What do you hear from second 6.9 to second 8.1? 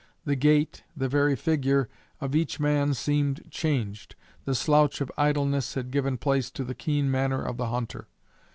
manner of the hunter.